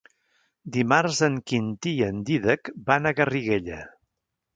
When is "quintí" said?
1.51-1.93